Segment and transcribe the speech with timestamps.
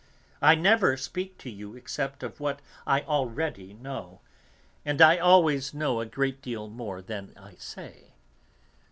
[0.41, 4.21] "I never speak to you except of what I already know,
[4.83, 8.15] and I always know a great deal more than I say.